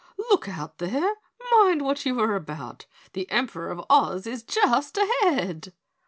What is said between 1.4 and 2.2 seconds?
mind what you